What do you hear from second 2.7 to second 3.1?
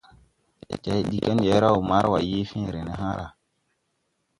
ne